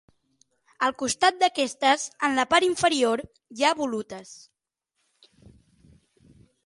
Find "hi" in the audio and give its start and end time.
3.59-3.67